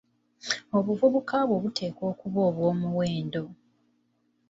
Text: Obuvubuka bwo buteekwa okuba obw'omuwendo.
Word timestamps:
Obuvubuka 0.77 1.37
bwo 1.47 1.57
buteekwa 1.63 2.03
okuba 2.11 2.39
obw'omuwendo. 2.49 3.43